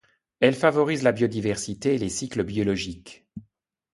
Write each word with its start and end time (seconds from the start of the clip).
Elle 0.39 0.55
favorise 0.55 1.03
la 1.03 1.11
biodiversité 1.11 1.93
et 1.93 1.97
les 1.99 2.09
cycles 2.09 2.43
biologiques. 2.43 3.27